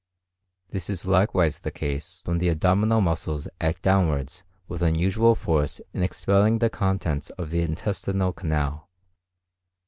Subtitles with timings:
[0.71, 6.01] This is likewise the case when the abdominal muscles act downwards with unusual force in
[6.01, 8.89] expelling the contents of the intestinal canal.